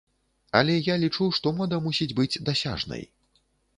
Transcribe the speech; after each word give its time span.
Але 0.59 0.77
я 0.77 0.95
лічу, 1.03 1.27
што 1.39 1.53
мода 1.59 1.81
мусіць 1.89 2.11
быць 2.21 2.41
дасяжнай. 2.49 3.03